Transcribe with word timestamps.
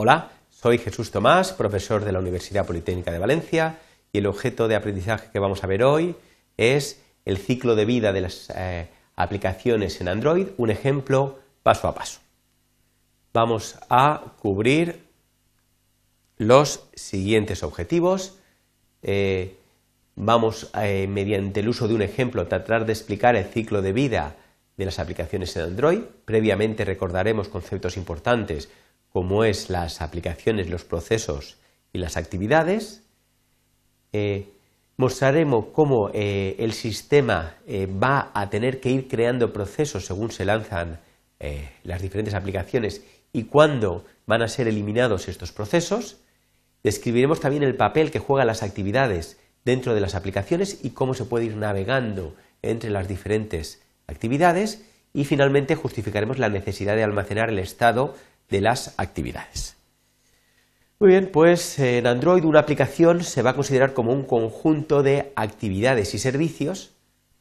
Hola, 0.00 0.30
soy 0.48 0.78
Jesús 0.78 1.10
Tomás, 1.10 1.52
profesor 1.52 2.04
de 2.04 2.12
la 2.12 2.20
Universidad 2.20 2.64
Politécnica 2.64 3.10
de 3.10 3.18
Valencia 3.18 3.80
y 4.12 4.18
el 4.18 4.26
objeto 4.26 4.68
de 4.68 4.76
aprendizaje 4.76 5.28
que 5.32 5.40
vamos 5.40 5.64
a 5.64 5.66
ver 5.66 5.82
hoy 5.82 6.14
es 6.56 7.02
el 7.24 7.36
ciclo 7.36 7.74
de 7.74 7.84
vida 7.84 8.12
de 8.12 8.20
las 8.20 8.48
eh, 8.54 8.86
aplicaciones 9.16 10.00
en 10.00 10.06
Android, 10.06 10.50
un 10.56 10.70
ejemplo 10.70 11.40
paso 11.64 11.88
a 11.88 11.96
paso. 11.96 12.20
Vamos 13.32 13.76
a 13.90 14.34
cubrir 14.38 15.02
los 16.36 16.84
siguientes 16.94 17.64
objetivos. 17.64 18.38
Eh, 19.02 19.56
vamos, 20.14 20.70
eh, 20.80 21.08
mediante 21.08 21.58
el 21.58 21.70
uso 21.70 21.88
de 21.88 21.94
un 21.94 22.02
ejemplo, 22.02 22.42
a 22.42 22.48
tratar 22.48 22.86
de 22.86 22.92
explicar 22.92 23.34
el 23.34 23.46
ciclo 23.46 23.82
de 23.82 23.92
vida 23.92 24.36
de 24.76 24.84
las 24.84 25.00
aplicaciones 25.00 25.56
en 25.56 25.62
Android. 25.62 26.02
Previamente 26.24 26.84
recordaremos 26.84 27.48
conceptos 27.48 27.96
importantes 27.96 28.68
como 29.18 29.42
es 29.42 29.68
las 29.68 30.00
aplicaciones, 30.00 30.70
los 30.70 30.84
procesos 30.84 31.58
y 31.92 31.98
las 31.98 32.16
actividades. 32.16 33.02
Eh, 34.12 34.52
mostraremos 34.96 35.70
cómo 35.72 36.10
eh, 36.14 36.54
el 36.60 36.72
sistema 36.72 37.56
eh, 37.66 37.86
va 37.86 38.30
a 38.32 38.48
tener 38.48 38.78
que 38.78 38.90
ir 38.90 39.08
creando 39.08 39.52
procesos 39.52 40.06
según 40.06 40.30
se 40.30 40.44
lanzan 40.44 41.00
las 41.82 42.00
diferentes 42.00 42.34
aplicaciones 42.34 43.04
y 43.32 43.44
cuándo 43.44 44.04
van 44.26 44.42
a 44.42 44.48
ser 44.48 44.68
eliminados 44.68 45.26
estos 45.26 45.50
procesos. 45.50 46.18
Describiremos 46.84 47.40
también 47.40 47.64
el 47.64 47.74
papel 47.74 48.12
que 48.12 48.20
juegan 48.20 48.46
las 48.46 48.62
actividades 48.62 49.40
dentro 49.64 49.94
de 49.96 50.00
las 50.00 50.14
aplicaciones 50.14 50.78
y 50.84 50.90
cómo 50.90 51.14
se 51.14 51.24
puede 51.24 51.46
ir 51.46 51.56
navegando 51.56 52.36
entre 52.62 52.90
las 52.90 53.08
diferentes 53.08 53.82
actividades 54.06 54.84
y 55.12 55.24
finalmente 55.24 55.74
justificaremos 55.74 56.38
la 56.38 56.48
necesidad 56.48 56.94
de 56.94 57.02
almacenar 57.02 57.48
el 57.48 57.58
estado 57.58 58.14
de 58.50 58.60
las 58.60 58.94
actividades. 58.96 59.76
Muy 61.00 61.10
bien, 61.10 61.30
pues 61.32 61.78
en 61.78 62.06
Android 62.06 62.44
una 62.44 62.60
aplicación 62.60 63.22
se 63.22 63.42
va 63.42 63.50
a 63.50 63.54
considerar 63.54 63.94
como 63.94 64.12
un 64.12 64.24
conjunto 64.24 65.02
de 65.02 65.32
actividades 65.36 66.12
y 66.14 66.18
servicios, 66.18 66.90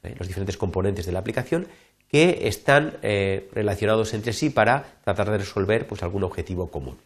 ¿eh? 0.04 0.14
los 0.20 0.28
diferentes 0.28 0.58
componentes 0.58 1.08
de 1.08 1.12
la 1.12 1.20
aplicación, 1.20 1.68
que 2.08 2.48
están 2.48 2.98
eh, 3.02 3.50
relacionados 3.54 4.14
entre 4.14 4.34
sí 4.34 4.50
para 4.50 5.00
tratar 5.04 5.32
de 5.32 5.40
resolver 5.40 5.88
pues, 5.88 6.04
algún 6.04 6.24
objetivo 6.24 6.70
común. 6.70 6.98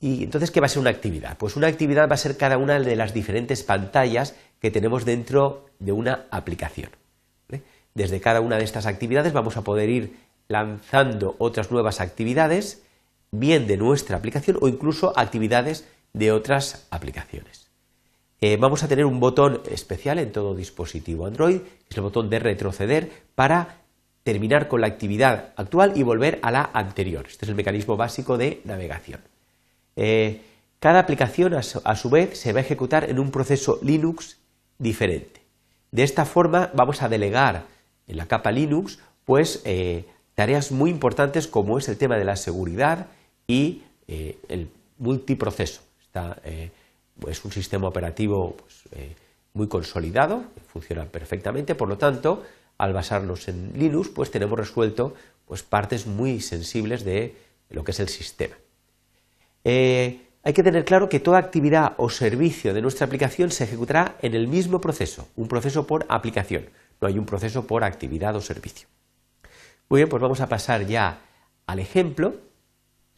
Y 0.00 0.24
entonces, 0.24 0.50
¿qué 0.50 0.58
va 0.58 0.66
a 0.66 0.68
ser 0.68 0.80
una 0.80 0.90
actividad? 0.90 1.38
Pues 1.38 1.54
una 1.54 1.68
actividad 1.68 2.08
va 2.10 2.14
a 2.14 2.18
ser 2.18 2.36
cada 2.36 2.58
una 2.58 2.80
de 2.80 2.96
las 2.96 3.14
diferentes 3.14 3.62
pantallas 3.62 4.34
que 4.60 4.72
tenemos 4.72 5.04
dentro 5.04 5.66
de 5.78 5.92
una 5.92 6.26
aplicación. 6.32 6.90
Desde 7.94 8.20
cada 8.20 8.40
una 8.40 8.56
de 8.56 8.64
estas 8.64 8.86
actividades 8.86 9.32
vamos 9.32 9.56
a 9.56 9.62
poder 9.62 9.90
ir 9.90 10.16
lanzando 10.48 11.36
otras 11.38 11.70
nuevas 11.70 12.00
actividades 12.00 12.81
bien 13.32 13.66
de 13.66 13.76
nuestra 13.76 14.16
aplicación 14.16 14.58
o 14.60 14.68
incluso 14.68 15.18
actividades 15.18 15.88
de 16.12 16.30
otras 16.30 16.86
aplicaciones. 16.90 17.68
Eh, 18.40 18.56
vamos 18.56 18.82
a 18.82 18.88
tener 18.88 19.06
un 19.06 19.20
botón 19.20 19.62
especial 19.70 20.18
en 20.18 20.32
todo 20.32 20.54
dispositivo 20.54 21.26
Android, 21.26 21.60
que 21.60 21.88
es 21.90 21.96
el 21.96 22.02
botón 22.02 22.28
de 22.28 22.38
retroceder 22.38 23.10
para 23.34 23.78
terminar 24.22 24.68
con 24.68 24.80
la 24.80 24.86
actividad 24.86 25.52
actual 25.56 25.92
y 25.96 26.02
volver 26.02 26.38
a 26.42 26.50
la 26.50 26.70
anterior. 26.72 27.26
Este 27.28 27.44
es 27.44 27.48
el 27.48 27.54
mecanismo 27.54 27.96
básico 27.96 28.38
de 28.38 28.60
navegación. 28.64 29.20
Eh, 29.96 30.42
cada 30.78 30.98
aplicación, 30.98 31.54
a 31.54 31.62
su, 31.62 32.10
vez, 32.10 32.38
se 32.38 32.52
va 32.52 32.58
a 32.58 32.62
ejecutar 32.62 33.08
en 33.08 33.20
un 33.20 33.30
proceso 33.30 33.78
Linux 33.82 34.38
diferente. 34.78 35.40
De 35.92 36.02
esta 36.02 36.24
forma, 36.24 36.70
vamos 36.74 37.02
a 37.02 37.08
delegar 37.08 37.66
en 38.08 38.16
la 38.16 38.26
capa 38.26 38.50
Linux 38.50 38.98
pues, 39.24 39.62
eh, 39.64 40.06
tareas 40.34 40.72
muy 40.72 40.90
importantes 40.90 41.46
como 41.46 41.78
es 41.78 41.88
el 41.88 41.98
tema 41.98 42.16
de 42.16 42.24
la 42.24 42.34
seguridad, 42.34 43.06
y 43.46 43.82
eh, 44.06 44.38
el 44.48 44.68
multiproceso. 44.98 45.82
Está, 46.00 46.38
eh, 46.44 46.70
es 47.28 47.44
un 47.44 47.52
sistema 47.52 47.88
operativo 47.88 48.56
pues, 48.56 48.82
eh, 48.92 49.14
muy 49.54 49.68
consolidado, 49.68 50.44
funciona 50.72 51.04
perfectamente, 51.04 51.74
por 51.74 51.88
lo 51.88 51.98
tanto, 51.98 52.42
al 52.78 52.92
basarnos 52.92 53.48
en 53.48 53.72
Linux, 53.76 54.08
pues 54.08 54.30
tenemos 54.30 54.58
resuelto 54.58 55.14
pues, 55.46 55.62
partes 55.62 56.06
muy 56.06 56.40
sensibles 56.40 57.04
de 57.04 57.36
lo 57.70 57.84
que 57.84 57.92
es 57.92 58.00
el 58.00 58.08
sistema. 58.08 58.54
hay 59.64 60.52
que 60.52 60.62
tener 60.62 60.84
claro 60.84 61.08
que 61.08 61.20
toda 61.20 61.38
actividad 61.38 61.94
o 61.98 62.10
servicio 62.10 62.74
de 62.74 62.82
nuestra 62.82 63.06
aplicación 63.06 63.50
se 63.50 63.64
ejecutará 63.64 64.16
en 64.20 64.34
el 64.34 64.48
mismo 64.48 64.80
proceso, 64.80 65.28
un 65.36 65.48
proceso 65.48 65.86
por 65.86 66.04
aplicación, 66.08 66.68
no 67.00 67.08
hay 67.08 67.18
un 67.18 67.26
proceso 67.26 67.66
por 67.66 67.84
actividad 67.84 68.34
o 68.34 68.40
servicio. 68.40 68.88
Muy 69.88 70.00
bien, 70.00 70.08
pues 70.08 70.22
vamos 70.22 70.40
a 70.40 70.48
pasar 70.48 70.86
ya 70.86 71.20
al 71.66 71.78
ejemplo 71.78 72.34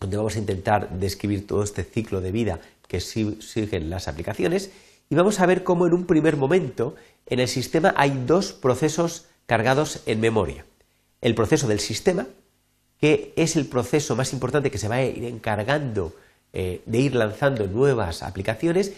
donde 0.04 0.18
vamos 0.18 0.36
a 0.36 0.38
intentar 0.38 0.90
describir 0.90 1.46
todo 1.46 1.62
este 1.62 1.82
ciclo 1.82 2.20
de 2.20 2.30
vida 2.30 2.60
que 2.86 3.00
siguen 3.00 3.88
las 3.88 4.06
aplicaciones 4.06 4.70
y 5.08 5.14
vamos 5.14 5.40
a 5.40 5.46
ver 5.46 5.64
cómo 5.64 5.86
en 5.86 5.94
un 5.94 6.04
primer 6.04 6.36
momento 6.36 6.94
en 7.26 7.40
el 7.40 7.48
sistema 7.48 7.94
hay 7.96 8.22
dos 8.26 8.52
procesos 8.52 9.26
cargados 9.46 10.02
en 10.04 10.20
memoria. 10.20 10.66
El 11.22 11.34
proceso 11.34 11.68
del 11.68 11.80
sistema, 11.80 12.26
que 13.00 13.32
es 13.36 13.56
el 13.56 13.66
proceso 13.66 14.14
más 14.14 14.34
importante 14.34 14.70
que 14.70 14.76
se 14.76 14.88
va 14.88 14.96
a 14.96 15.04
ir 15.04 15.24
encargando 15.24 16.14
eh, 16.52 16.82
de 16.84 16.98
ir 16.98 17.14
lanzando 17.14 17.66
nuevas 17.66 18.22
aplicaciones 18.22 18.92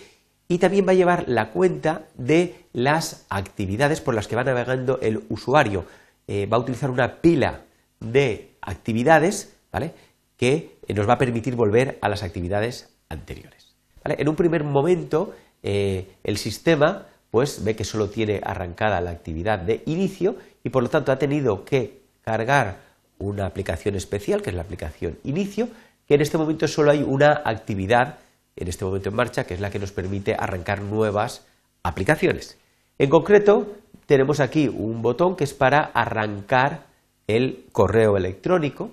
y 0.49 0.59
también 0.59 0.87
va 0.87 0.91
a 0.91 0.97
llevar 0.97 1.25
la 1.29 1.51
cuenta 1.51 2.03
de 2.17 2.57
las 2.73 3.25
actividades 3.29 4.01
por 4.01 4.15
las 4.15 4.27
que 4.27 4.37
va 4.37 4.43
navegando 4.43 4.99
el 5.01 5.23
usuario. 5.29 5.85
Eh, 6.27 6.47
va 6.47 6.57
a 6.57 6.61
utilizar 6.61 6.91
una 6.91 7.21
pila 7.21 7.63
de 8.01 8.57
actividades, 8.61 9.55
¿vale? 9.71 9.93
que 10.37 10.76
nos 10.95 11.09
va 11.09 11.15
a 11.15 11.19
permitir 11.19 11.55
volver 11.55 11.99
a 12.01 12.09
las 12.09 12.23
actividades 12.23 12.97
anteriores. 13.09 13.75
En 14.05 14.29
un 14.29 14.37
primer 14.37 14.63
momento, 14.65 15.35
eh, 15.63 16.07
el 16.23 16.37
sistema 16.37 17.07
pues, 17.31 17.65
ve 17.65 17.75
que 17.75 17.85
solo 17.85 18.09
tiene 18.09 18.41
arrancada 18.43 19.01
la 19.01 19.11
actividad 19.11 19.59
de 19.59 19.83
inicio 19.87 20.37
y 20.63 20.71
por 20.71 20.83
lo 20.83 20.89
tanto 20.89 21.13
ha 21.13 21.19
tenido 21.19 21.65
que 21.65 22.03
cargar 22.23 22.79
una 23.19 23.47
aplicación 23.47 23.95
especial, 23.95 24.43
que 24.43 24.51
es 24.51 24.57
la 24.57 24.63
aplicación 24.63 25.19
inicio, 25.25 25.69
que 26.07 26.15
en 26.15 26.21
este 26.21 26.39
momento 26.39 26.69
solo 26.69 26.93
hay 26.93 27.03
una 27.03 27.43
actividad 27.45 28.19
en 28.57 28.69
este 28.69 28.85
momento 28.85 29.11
en 29.11 29.17
marcha, 29.17 29.45
que 29.45 29.55
es 29.55 29.61
la 29.61 29.71
que 29.71 29.79
nos 29.79 29.93
permite 29.93 30.35
arrancar 30.35 30.81
nuevas 30.81 31.47
aplicaciones. 31.83 32.59
En 32.99 33.11
concreto, 33.11 33.75
tenemos 34.07 34.41
aquí 34.41 34.69
un 34.69 35.03
botón 35.03 35.37
que 35.37 35.45
es 35.45 35.53
para 35.53 35.81
arrancar 35.81 36.87
el 37.27 37.67
correo 37.73 38.17
electrónico, 38.17 38.91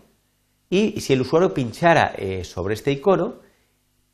y 0.73 1.01
si 1.01 1.13
el 1.13 1.22
usuario 1.22 1.53
pinchara 1.53 2.16
eh, 2.17 2.44
sobre 2.44 2.73
este 2.73 2.91
icono, 2.91 3.35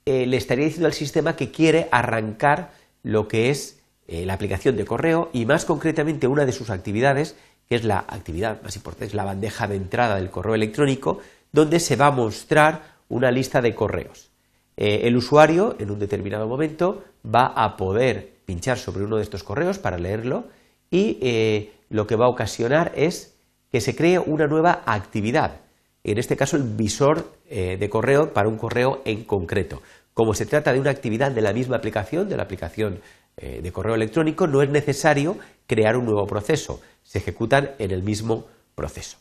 eh, 0.05 0.25
le 0.25 0.35
estaría 0.35 0.65
diciendo 0.65 0.87
al 0.87 0.93
sistema 0.93 1.37
que 1.37 1.51
quiere 1.51 1.87
arrancar 1.89 2.71
lo 3.01 3.29
que 3.29 3.49
es 3.49 3.79
eh, 4.09 4.25
la 4.25 4.33
aplicación 4.33 4.75
de 4.75 4.83
correo 4.83 5.29
y 5.31 5.45
más 5.45 5.63
concretamente 5.63 6.27
una 6.27 6.43
de 6.43 6.51
sus 6.51 6.69
actividades, 6.69 7.37
que 7.69 7.75
es 7.75 7.85
la 7.85 7.99
actividad 7.99 8.61
más 8.61 8.75
importante, 8.75 9.05
es 9.05 9.13
la 9.13 9.23
bandeja 9.23 9.69
de 9.69 9.77
entrada 9.77 10.17
del 10.17 10.31
correo 10.31 10.53
electrónico, 10.53 11.19
donde 11.53 11.79
se 11.79 11.95
va 11.95 12.07
a 12.07 12.11
mostrar 12.11 12.97
una 13.07 13.31
lista 13.31 13.61
de 13.61 13.73
correos. 13.73 14.29
el 14.75 15.15
usuario, 15.15 15.77
en 15.79 15.91
un 15.91 15.99
determinado 15.99 16.45
momento, 16.45 17.05
va 17.23 17.53
a 17.55 17.77
poder 17.77 18.33
pinchar 18.45 18.77
sobre 18.77 19.05
uno 19.05 19.15
de 19.15 19.23
estos 19.23 19.43
correos 19.43 19.79
para 19.79 19.97
leerlo 19.97 20.47
y 20.91 21.69
lo 21.89 22.05
que 22.05 22.15
va 22.15 22.25
a 22.25 22.29
ocasionar 22.29 22.91
es 22.95 23.35
que 23.71 23.81
se 23.81 23.95
cree 23.95 24.19
una 24.19 24.47
nueva 24.47 24.83
actividad 24.85 25.61
en 26.03 26.17
este 26.17 26.37
caso 26.37 26.55
el 26.57 26.63
visor 26.63 27.33
eh, 27.49 27.77
de 27.79 27.89
correo 27.89 28.33
para 28.33 28.47
un 28.47 28.57
correo 28.57 29.01
en 29.05 29.23
concreto. 29.23 29.81
Como 30.13 30.33
se 30.33 30.45
trata 30.45 30.73
de 30.73 30.79
una 30.79 30.91
actividad 30.91 31.31
de 31.31 31.41
la 31.41 31.53
misma 31.53 31.77
aplicación, 31.77 32.29
de 32.29 32.37
la 32.37 32.43
aplicación 32.43 33.01
eh, 33.37 33.61
de 33.61 33.71
correo 33.71 33.95
electrónico, 33.95 34.47
no 34.47 34.61
es 34.61 34.69
necesario 34.69 35.37
crear 35.67 35.97
un 35.97 36.05
nuevo 36.05 36.25
proceso, 36.27 36.81
se 37.03 37.19
ejecutan 37.19 37.71
en 37.79 37.91
el 37.91 38.03
mismo 38.03 38.45
proceso. 38.75 39.17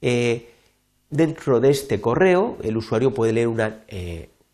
Eh, 0.00 0.50
dentro 1.10 1.60
de 1.60 1.70
este 1.70 2.00
correo, 2.00 2.58
el 2.62 2.76
usuario 2.76 3.12
puede 3.12 3.32
leer 3.32 3.48
un 3.48 3.60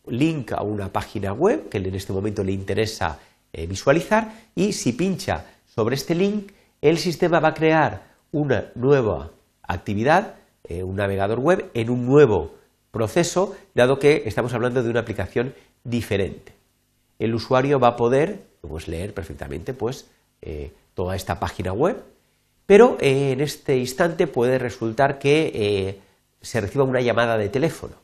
link 0.06 0.52
a 0.52 0.62
una 0.62 0.92
página 0.92 1.32
web 1.32 1.68
que 1.68 1.78
en 1.78 1.94
este 1.94 2.12
momento 2.12 2.42
le 2.42 2.52
interesa 2.52 3.18
visualizar 3.52 4.32
y 4.54 4.72
si 4.72 4.92
pincha 4.92 5.44
sobre 5.66 5.94
este 5.94 6.14
link, 6.14 6.52
el 6.80 6.98
sistema 6.98 7.40
va 7.40 7.48
a 7.48 7.54
crear 7.54 8.14
una 8.30 8.70
nueva 8.74 9.30
actividad 9.62 10.34
eh, 10.68 10.82
un 10.82 10.96
navegador 10.96 11.40
web 11.40 11.70
en 11.72 11.88
un 11.88 12.06
nuevo 12.06 12.54
proceso, 12.90 13.56
dado 13.74 13.98
que 13.98 14.22
estamos 14.26 14.52
hablando 14.52 14.82
de 14.82 14.90
una 14.90 15.00
aplicación 15.00 15.54
diferente. 15.82 16.52
El 17.18 17.34
usuario 17.34 17.80
va 17.80 17.88
a 17.88 17.96
poder 17.96 18.42
pues, 18.60 18.86
leer 18.86 19.14
perfectamente 19.14 19.72
pues, 19.72 20.10
eh, 20.42 20.72
toda 20.94 21.16
esta 21.16 21.40
página 21.40 21.72
web, 21.72 22.02
pero 22.66 22.98
eh, 23.00 23.32
en 23.32 23.40
este 23.40 23.78
instante 23.78 24.26
puede 24.26 24.58
resultar 24.58 25.18
que 25.18 26.00
se 26.40 26.60
reciba 26.60 26.84
una 26.84 27.00
llamada 27.00 27.38
de 27.38 27.48
teléfono. 27.48 27.94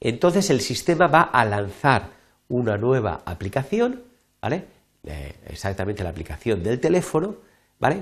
Entonces 0.00 0.50
el 0.50 0.60
sistema 0.60 1.06
va 1.06 1.22
a 1.22 1.44
lanzar 1.44 2.10
una 2.48 2.76
nueva 2.76 3.22
aplicación, 3.24 4.02
¿vale? 4.42 4.64
exactamente 5.46 6.02
la 6.02 6.10
aplicación 6.10 6.62
del 6.62 6.80
teléfono, 6.80 7.36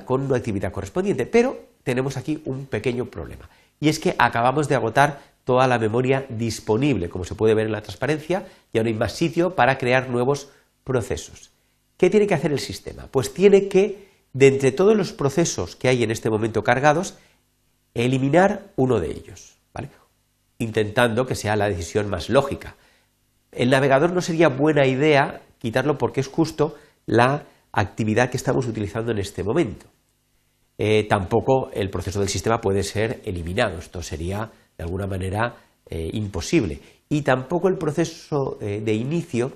con 0.05 0.23
una 0.23 0.37
actividad 0.37 0.73
correspondiente, 0.73 1.27
pero 1.27 1.59
tenemos 1.83 2.17
aquí 2.17 2.43
un 2.45 2.67
pequeño 2.67 3.07
problema. 3.07 3.49
Y 3.81 3.89
es 3.89 3.99
que 3.99 4.15
acabamos 4.19 4.69
de 4.69 4.77
agotar 4.77 5.21
toda 5.45 5.67
la 5.67 5.79
memoria 5.79 6.25
disponible, 6.29 7.09
como 7.09 7.25
se 7.25 7.35
puede 7.35 7.55
ver 7.55 7.67
en 7.67 7.73
la 7.73 7.83
transparencia, 7.83 8.47
y 8.73 8.79
ahora 8.79 8.89
hay 8.89 8.95
más 8.95 9.13
sitio 9.13 9.55
para 9.57 9.79
crear 9.79 10.09
nuevos 10.09 10.51
procesos. 10.85 11.51
¿Qué 11.97 12.11
tiene 12.11 12.27
que 12.27 12.35
hacer 12.35 12.53
el 12.53 12.61
sistema? 12.61 13.09
Pues 13.11 13.35
tiene 13.35 13.69
que, 13.69 14.09
de 14.33 14.49
entre 14.49 14.73
todos 14.73 14.97
los 14.97 15.13
procesos 15.13 15.77
que 15.77 15.89
hay 15.89 16.03
en 16.03 16.11
este 16.11 16.31
momento 16.31 16.63
cargados, 16.63 17.19
eliminar 17.95 18.63
uno 18.77 19.01
de 19.01 19.11
ellos, 19.11 19.59
intentando 20.59 21.27
que 21.27 21.35
sea 21.35 21.57
la 21.57 21.69
decisión 21.69 22.09
más 22.09 22.29
lógica. 22.29 22.77
El 23.51 23.71
navegador 23.71 24.13
no 24.13 24.21
sería 24.21 24.49
buena 24.49 24.87
idea 24.87 25.43
quitarlo 25.59 25.99
porque 25.99 26.21
es 26.21 26.29
justo 26.29 26.77
la 27.05 27.43
actividad 27.73 28.31
que 28.31 28.37
estamos 28.37 28.67
utilizando 28.67 29.13
en 29.13 29.19
este 29.19 29.43
momento. 29.43 29.87
Eh, 30.79 31.07
tampoco 31.09 31.71
el 31.73 31.91
proceso 31.91 32.21
del 32.21 32.29
sistema 32.29 32.61
puede 32.61 32.83
ser 32.83 33.23
eliminado. 33.25 33.79
Esto 33.79 34.03
sería, 34.03 34.51
de 34.77 34.85
alguna 34.85 35.07
manera, 35.07 35.57
eh, 35.87 36.11
imposible. 36.13 36.81
Y 37.09 37.23
tampoco 37.23 37.69
el 37.69 37.79
proceso 37.79 38.59
eh, 38.61 38.81
de 38.85 38.95
inicio 38.95 39.53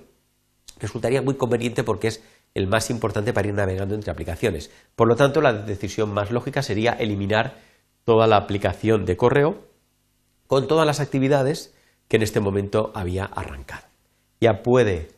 resultaría 0.78 1.22
muy 1.22 1.34
conveniente 1.34 1.84
porque 1.84 2.08
es 2.08 2.22
el 2.54 2.66
más 2.66 2.90
importante 2.90 3.32
para 3.32 3.48
ir 3.48 3.54
navegando 3.54 3.94
entre 3.94 4.10
aplicaciones. 4.10 4.70
Por 4.94 5.08
lo 5.08 5.16
tanto, 5.16 5.40
la 5.40 5.52
decisión 5.52 6.12
más 6.12 6.30
lógica 6.30 6.62
sería 6.62 6.92
eliminar 6.92 7.58
toda 8.04 8.26
la 8.26 8.36
aplicación 8.36 9.04
de 9.04 9.16
correo 9.16 9.66
con 10.46 10.68
todas 10.68 10.86
las 10.86 11.00
actividades 11.00 11.74
que 12.08 12.16
en 12.16 12.22
este 12.22 12.40
momento 12.40 12.92
había 12.94 13.24
arrancado. 13.24 13.86
Ya 14.40 14.62
puede, 14.62 15.08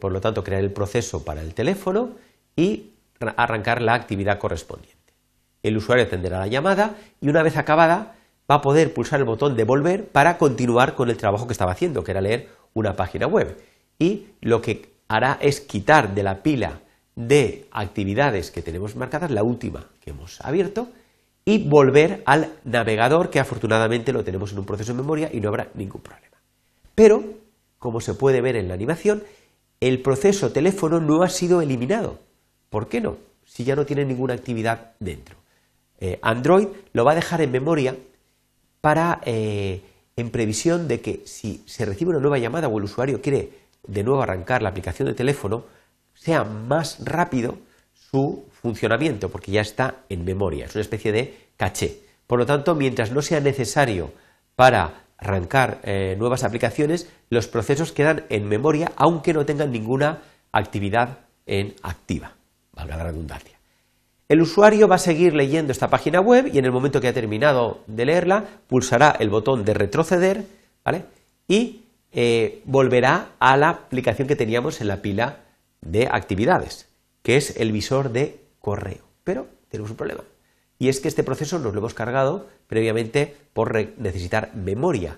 por 0.00 0.12
lo 0.12 0.20
tanto, 0.20 0.42
crear 0.44 0.62
el 0.62 0.72
proceso 0.72 1.24
para 1.24 1.40
el 1.40 1.54
teléfono 1.54 2.10
y 2.56 2.90
arrancar 3.36 3.82
la 3.82 3.94
actividad 3.94 4.38
correspondiente. 4.38 4.96
El 5.62 5.76
usuario 5.76 6.04
atenderá 6.04 6.40
la 6.40 6.48
llamada 6.48 6.96
y 7.20 7.28
una 7.28 7.42
vez 7.42 7.56
acabada 7.56 8.16
va 8.50 8.56
a 8.56 8.60
poder 8.60 8.92
pulsar 8.92 9.20
el 9.20 9.26
botón 9.26 9.56
de 9.56 9.64
volver 9.64 10.06
para 10.08 10.38
continuar 10.38 10.94
con 10.94 11.08
el 11.08 11.16
trabajo 11.16 11.46
que 11.46 11.52
estaba 11.52 11.72
haciendo, 11.72 12.02
que 12.02 12.10
era 12.10 12.20
leer 12.20 12.48
una 12.74 12.96
página 12.96 13.26
web. 13.26 13.56
Y 13.98 14.26
lo 14.40 14.60
que 14.60 14.90
hará 15.08 15.38
es 15.40 15.60
quitar 15.60 16.14
de 16.14 16.22
la 16.22 16.42
pila 16.42 16.80
de 17.14 17.68
actividades 17.70 18.50
que 18.50 18.62
tenemos 18.62 18.96
marcadas, 18.96 19.30
la 19.30 19.42
última 19.42 19.86
que 20.00 20.10
hemos 20.10 20.40
abierto, 20.40 20.88
y 21.44 21.68
volver 21.68 22.22
al 22.24 22.50
navegador, 22.64 23.30
que 23.30 23.40
afortunadamente 23.40 24.12
lo 24.12 24.24
tenemos 24.24 24.52
en 24.52 24.58
un 24.58 24.64
proceso 24.64 24.92
de 24.92 24.98
memoria 24.98 25.30
y 25.32 25.40
no 25.40 25.48
habrá 25.48 25.68
ningún 25.74 26.00
problema. 26.00 26.38
Pero, 26.94 27.22
como 27.78 28.00
se 28.00 28.14
puede 28.14 28.40
ver 28.40 28.56
en 28.56 28.68
la 28.68 28.74
animación, 28.74 29.22
el 29.82 30.00
proceso 30.00 30.52
teléfono 30.52 31.00
no 31.00 31.24
ha 31.24 31.28
sido 31.28 31.60
eliminado. 31.60 32.20
¿Por 32.70 32.88
qué 32.88 33.00
no? 33.00 33.16
Si 33.44 33.64
ya 33.64 33.74
no 33.74 33.84
tiene 33.84 34.04
ninguna 34.04 34.32
actividad 34.32 34.92
dentro. 35.00 35.34
Eh, 35.98 36.20
Android 36.22 36.68
lo 36.92 37.04
va 37.04 37.12
a 37.12 37.16
dejar 37.16 37.40
en 37.40 37.50
memoria 37.50 37.96
para, 38.80 39.20
eh, 39.24 39.82
en 40.14 40.30
previsión 40.30 40.86
de 40.86 41.00
que 41.00 41.22
si 41.24 41.64
se 41.66 41.84
recibe 41.84 42.10
una 42.10 42.20
nueva 42.20 42.38
llamada 42.38 42.68
o 42.68 42.78
el 42.78 42.84
usuario 42.84 43.20
quiere 43.20 43.50
de 43.84 44.04
nuevo 44.04 44.22
arrancar 44.22 44.62
la 44.62 44.68
aplicación 44.68 45.08
de 45.08 45.14
teléfono, 45.14 45.64
sea 46.14 46.44
más 46.44 47.04
rápido 47.04 47.58
su 47.92 48.44
funcionamiento, 48.52 49.30
porque 49.30 49.50
ya 49.50 49.62
está 49.62 49.96
en 50.08 50.24
memoria, 50.24 50.66
es 50.66 50.74
una 50.76 50.82
especie 50.82 51.10
de 51.10 51.36
caché. 51.56 51.98
Por 52.28 52.38
lo 52.38 52.46
tanto, 52.46 52.76
mientras 52.76 53.10
no 53.10 53.20
sea 53.20 53.40
necesario 53.40 54.12
para 54.54 55.01
arrancar 55.22 55.80
eh, 55.84 56.16
nuevas 56.18 56.44
aplicaciones, 56.44 57.08
los 57.30 57.46
procesos 57.46 57.92
quedan 57.92 58.24
en 58.28 58.48
memoria, 58.48 58.92
aunque 58.96 59.32
no 59.32 59.46
tengan 59.46 59.72
ninguna 59.72 60.18
actividad 60.52 61.18
en 61.46 61.74
activa, 61.82 62.32
valga 62.72 62.96
la 62.96 63.04
redundancia. 63.04 63.58
El 64.28 64.40
usuario 64.40 64.88
va 64.88 64.96
a 64.96 64.98
seguir 64.98 65.34
leyendo 65.34 65.72
esta 65.72 65.90
página 65.90 66.20
web 66.20 66.50
y 66.52 66.58
en 66.58 66.64
el 66.64 66.72
momento 66.72 67.00
que 67.00 67.08
ha 67.08 67.12
terminado 67.12 67.80
de 67.86 68.06
leerla, 68.06 68.44
pulsará 68.66 69.14
el 69.18 69.28
botón 69.28 69.64
de 69.64 69.74
retroceder 69.74 70.46
¿vale? 70.84 71.04
y 71.46 71.82
eh, 72.12 72.62
volverá 72.64 73.32
a 73.38 73.56
la 73.56 73.68
aplicación 73.68 74.28
que 74.28 74.36
teníamos 74.36 74.80
en 74.80 74.88
la 74.88 75.02
pila 75.02 75.40
de 75.82 76.08
actividades, 76.10 76.88
que 77.22 77.36
es 77.36 77.56
el 77.56 77.72
visor 77.72 78.10
de 78.10 78.40
correo. 78.58 79.02
Pero 79.24 79.46
tenemos 79.68 79.90
un 79.90 79.96
problema. 79.96 80.22
Y 80.82 80.88
es 80.88 80.98
que 80.98 81.06
este 81.06 81.22
proceso 81.22 81.60
nos 81.60 81.72
lo 81.74 81.78
hemos 81.78 81.94
cargado 81.94 82.48
previamente 82.66 83.36
por 83.52 83.72
necesitar 83.98 84.52
memoria. 84.56 85.16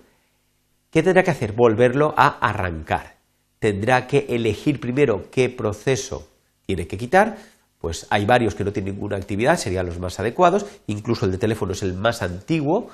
¿Qué 0.90 1.02
tendrá 1.02 1.22
que 1.22 1.31
hacer? 1.31 1.52
Volverlo 1.52 2.12
a 2.19 2.28
arrancar. 2.46 3.14
Tendrá 3.61 4.06
que 4.06 4.26
elegir 4.28 4.78
primero 4.78 5.31
qué 5.31 5.49
proceso 5.49 6.28
tiene 6.66 6.87
que 6.87 6.99
quitar, 6.99 7.38
pues 7.78 8.06
hay 8.11 8.26
varios 8.26 8.55
que 8.55 8.62
no 8.62 8.75
tienen 8.75 8.93
ninguna 8.93 9.16
actividad, 9.16 9.56
serían 9.56 9.87
los 9.87 9.99
más 9.99 10.20
adecuados, 10.20 10.66
incluso 10.87 11.25
el 11.25 11.32
de 11.32 11.38
teléfono 11.38 11.72
es 11.72 11.82
el 11.82 11.94
más 11.94 12.20
antiguo 12.20 12.90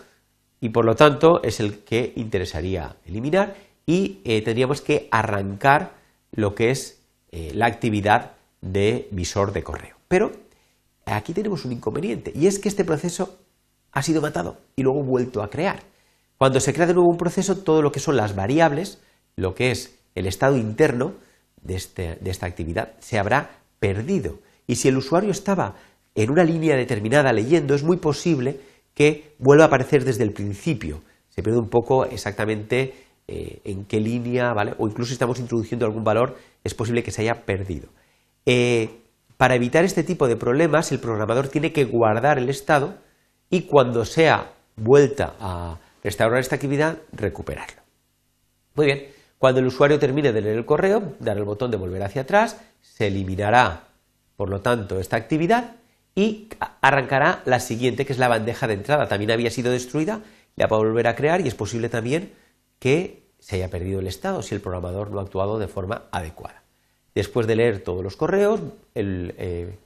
y 0.60 0.68
por 0.68 0.84
lo 0.84 0.94
tanto 0.94 1.42
es 1.42 1.58
el 1.58 1.80
que 1.80 2.12
interesaría 2.14 2.94
eliminar 3.04 3.56
y 3.84 4.20
eh, 4.22 4.42
tendríamos 4.42 4.80
que 4.80 5.08
arrancar 5.10 5.94
lo 6.30 6.54
que 6.54 6.70
es 6.70 7.00
eh, 7.32 7.50
la 7.52 7.66
actividad 7.66 8.34
de 8.60 9.08
visor 9.10 9.52
de 9.52 9.64
correo. 9.64 9.96
Pero 10.06 10.30
aquí 11.16 11.32
tenemos 11.32 11.64
un 11.64 11.72
inconveniente 11.72 12.32
y 12.34 12.46
es 12.46 12.58
que 12.58 12.68
este 12.68 12.84
proceso 12.84 13.38
ha 13.92 14.02
sido 14.02 14.20
matado 14.20 14.58
y 14.76 14.82
luego 14.82 15.02
vuelto 15.02 15.42
a 15.42 15.50
crear. 15.50 15.82
Cuando 16.38 16.60
se 16.60 16.72
crea 16.72 16.86
de 16.86 16.94
nuevo 16.94 17.10
un 17.10 17.18
proceso, 17.18 17.58
todo 17.58 17.82
lo 17.82 17.92
que 17.92 18.00
son 18.00 18.16
las 18.16 18.34
variables, 18.34 18.98
lo 19.36 19.54
que 19.54 19.70
es 19.70 19.98
el 20.14 20.26
estado 20.26 20.56
interno 20.56 21.14
de, 21.62 21.74
este, 21.74 22.18
esta 22.24 22.46
actividad, 22.46 22.92
se 22.98 23.18
habrá 23.18 23.50
perdido. 23.78 24.38
Y 24.66 24.76
si 24.76 24.88
el 24.88 24.96
usuario 24.96 25.30
estaba 25.30 25.74
en 26.14 26.30
una 26.30 26.44
línea 26.44 26.76
determinada 26.76 27.32
leyendo, 27.32 27.74
es 27.74 27.82
muy 27.82 27.98
posible 27.98 28.60
que 28.94 29.34
vuelva 29.38 29.64
a 29.64 29.66
aparecer 29.66 30.04
desde 30.04 30.24
el 30.24 30.32
principio. 30.32 31.02
Se 31.28 31.42
pierde 31.42 31.58
un 31.58 31.68
poco 31.68 32.04
exactamente 32.04 32.94
eh, 33.28 33.60
en 33.64 33.84
qué 33.84 34.00
línea, 34.00 34.52
¿vale? 34.52 34.74
O 34.78 34.88
incluso 34.88 35.08
si 35.08 35.14
estamos 35.14 35.38
introduciendo 35.38 35.86
algún 35.86 36.04
valor, 36.04 36.36
es 36.64 36.74
posible 36.74 37.02
que 37.02 37.10
se 37.10 37.22
haya 37.22 37.44
perdido. 37.44 37.88
Eh, 38.46 38.90
para 39.40 39.54
evitar 39.54 39.86
este 39.86 40.04
tipo 40.04 40.28
de 40.28 40.36
problemas, 40.36 40.92
el 40.92 40.98
programador 40.98 41.48
tiene 41.48 41.72
que 41.72 41.86
guardar 41.86 42.36
el 42.36 42.50
estado 42.50 42.98
y 43.48 43.62
cuando 43.62 44.04
sea 44.04 44.52
vuelta 44.76 45.32
a 45.40 45.78
restaurar 46.04 46.40
esta 46.40 46.56
actividad, 46.56 46.98
recuperarlo. 47.10 47.80
Muy 48.74 48.84
bien, 48.84 49.06
cuando 49.38 49.60
el 49.60 49.66
usuario 49.68 49.98
termine 49.98 50.34
de 50.34 50.42
leer 50.42 50.58
el 50.58 50.66
correo, 50.66 51.14
dar 51.20 51.38
el 51.38 51.44
botón 51.44 51.70
de 51.70 51.78
volver 51.78 52.02
hacia 52.02 52.20
atrás, 52.20 52.60
se 52.82 53.06
eliminará 53.06 53.84
por 54.36 54.50
lo 54.50 54.60
tanto, 54.60 55.00
esta 55.00 55.16
actividad 55.16 55.76
y 56.14 56.50
arrancará 56.82 57.40
la 57.46 57.60
siguiente, 57.60 58.04
que 58.04 58.12
es 58.12 58.18
la 58.18 58.28
bandeja 58.28 58.66
de 58.66 58.74
entrada. 58.74 59.08
También 59.08 59.30
había 59.30 59.50
sido 59.50 59.72
destruida, 59.72 60.20
la 60.56 60.66
va 60.66 60.76
a 60.76 60.80
volver 60.80 61.06
a 61.08 61.16
crear 61.16 61.40
y 61.40 61.48
es 61.48 61.54
posible 61.54 61.88
también 61.88 62.34
que 62.78 63.32
se 63.38 63.56
haya 63.56 63.70
perdido 63.70 64.00
el 64.00 64.06
estado 64.06 64.42
si 64.42 64.54
el 64.54 64.60
programador 64.60 65.10
no 65.10 65.18
ha 65.18 65.22
actuado 65.22 65.58
de 65.58 65.66
forma 65.66 66.08
adecuada. 66.12 66.59
Después 67.14 67.46
de 67.46 67.56
leer 67.56 67.82
todos 67.82 68.02
los 68.02 68.16
correos, 68.16 68.60
el 68.94 69.34
eh, 69.38 69.76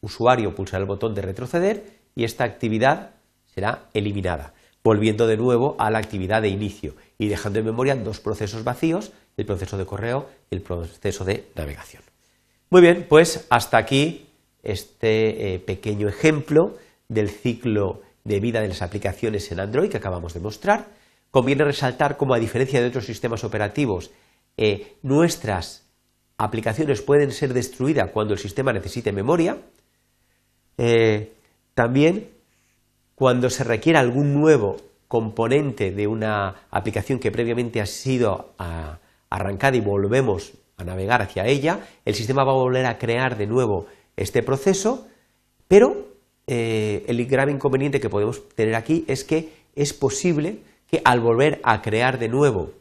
usuario 0.00 0.54
pulsará 0.54 0.82
el 0.82 0.88
botón 0.88 1.14
de 1.14 1.22
retroceder 1.22 1.84
y 2.14 2.24
esta 2.24 2.44
actividad 2.44 3.10
será 3.54 3.86
eliminada, 3.92 4.54
volviendo 4.82 5.26
de 5.26 5.36
nuevo 5.36 5.76
a 5.78 5.90
la 5.90 5.98
actividad 5.98 6.42
de 6.42 6.48
inicio 6.48 6.94
y 7.18 7.28
dejando 7.28 7.58
en 7.58 7.66
memoria 7.66 7.94
dos 7.96 8.20
procesos 8.20 8.64
vacíos, 8.64 9.12
el 9.36 9.46
proceso 9.46 9.76
de 9.76 9.86
correo 9.86 10.28
y 10.50 10.56
el 10.56 10.62
proceso 10.62 11.24
de 11.24 11.46
navegación. 11.54 12.02
Muy 12.70 12.80
bien, 12.80 13.06
pues 13.08 13.46
hasta 13.50 13.76
aquí 13.76 14.26
este 14.62 15.54
eh, 15.54 15.58
pequeño 15.58 16.08
ejemplo 16.08 16.76
del 17.08 17.28
ciclo 17.28 18.02
de 18.24 18.40
vida 18.40 18.60
de 18.60 18.68
las 18.68 18.82
aplicaciones 18.82 19.52
en 19.52 19.60
Android 19.60 19.90
que 19.90 19.98
acabamos 19.98 20.34
de 20.34 20.40
mostrar. 20.40 20.88
Conviene 21.30 21.64
resaltar 21.64 22.16
cómo, 22.16 22.34
a 22.34 22.38
diferencia 22.38 22.80
de 22.80 22.88
otros 22.88 23.06
sistemas 23.06 23.44
operativos, 23.44 24.10
eh, 24.56 24.96
nuestras 25.02 25.83
aplicaciones 26.38 27.02
pueden 27.02 27.30
ser 27.32 27.54
destruidas 27.54 28.10
cuando 28.10 28.34
el 28.34 28.40
sistema 28.40 28.72
necesite 28.72 29.12
memoria. 29.12 29.58
Eh, 30.78 31.32
también, 31.74 32.30
cuando 33.14 33.50
se 33.50 33.64
requiera 33.64 34.00
algún 34.00 34.34
nuevo 34.34 34.76
componente 35.08 35.92
de 35.92 36.06
una 36.06 36.66
aplicación 36.70 37.18
que 37.18 37.30
previamente 37.30 37.80
ha 37.80 37.86
sido 37.86 38.52
ah, 38.58 38.98
arrancada 39.30 39.76
y 39.76 39.80
volvemos 39.80 40.54
a 40.76 40.84
navegar 40.84 41.22
hacia 41.22 41.46
ella, 41.46 41.86
el 42.04 42.14
sistema 42.14 42.44
va 42.44 42.52
a 42.52 42.56
volver 42.56 42.86
a 42.86 42.98
crear 42.98 43.36
de 43.36 43.46
nuevo 43.46 43.86
este 44.16 44.42
proceso, 44.42 45.06
pero 45.68 46.08
eh, 46.46 47.04
el 47.06 47.24
grave 47.26 47.52
inconveniente 47.52 48.00
que 48.00 48.10
podemos 48.10 48.48
tener 48.50 48.74
aquí 48.74 49.04
es 49.06 49.24
que 49.24 49.52
es 49.74 49.92
posible 49.92 50.58
que 50.90 51.00
al 51.04 51.20
volver 51.20 51.60
a 51.62 51.80
crear 51.80 52.18
de 52.18 52.28
nuevo 52.28 52.72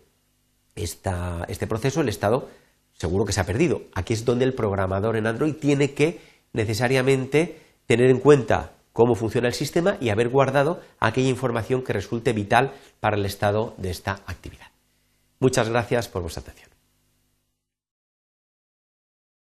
este 0.75 1.67
proceso, 1.67 2.01
el 2.01 2.09
estado 2.09 2.49
seguro 3.03 3.25
que 3.25 3.33
se 3.33 3.41
ha 3.41 3.45
perdido. 3.45 3.81
Aquí 3.93 4.13
es 4.13 4.23
donde 4.23 4.45
el 4.45 4.53
programador 4.53 5.17
en 5.17 5.27
Android 5.27 5.55
tiene 5.55 5.93
que 5.93 6.21
necesariamente 6.53 7.59
tener 7.85 8.09
en 8.09 8.19
cuenta 8.19 8.71
cómo 8.93 9.13
funciona 9.13 9.49
el 9.49 9.53
sistema 9.53 9.97
y 9.99 10.07
haber 10.07 10.29
guardado 10.29 10.79
aquella 11.01 11.27
información 11.27 11.83
que 11.83 11.91
resulte 11.91 12.31
vital 12.31 12.71
para 13.01 13.17
el 13.17 13.25
estado 13.25 13.75
de 13.77 13.89
esta 13.89 14.21
actividad. 14.25 14.67
Muchas 15.39 15.67
gracias 15.67 16.07
por 16.07 16.21
vuestra 16.21 16.43
atención. 16.43 16.72